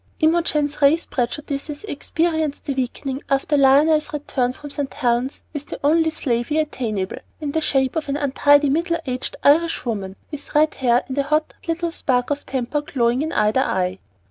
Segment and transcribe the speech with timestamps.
[0.19, 4.91] IMOGEN'S race prejudices experienced a weakening after Lionel's return from St.
[4.95, 9.85] Helen's with the only "slavey" attainable, in the shape of an untidy, middle aged Irish
[9.85, 13.99] woman, with red hair, and a hot little spark of temper glowing in either eye.